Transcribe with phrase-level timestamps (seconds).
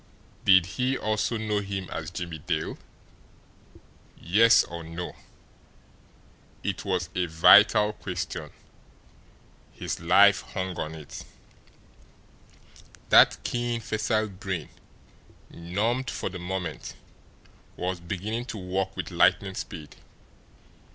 [0.45, 2.75] Did he also know him as Jimmie Dale?
[4.19, 5.15] Yes, or no?
[6.63, 8.49] It was a vital question.
[9.71, 11.23] His life hung on it.
[13.09, 14.69] That keen, facile brain,
[15.51, 16.95] numbed for the moment,
[17.77, 19.95] was beginning to work with lightning speed.